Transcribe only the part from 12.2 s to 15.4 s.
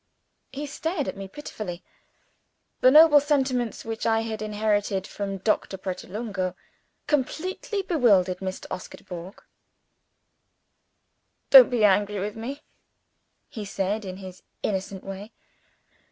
me," he said, in his innocent way.